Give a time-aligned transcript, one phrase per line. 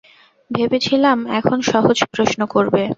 [0.51, 2.81] ভেবেছিলাম এখন সহজ প্রশ্ন করবে!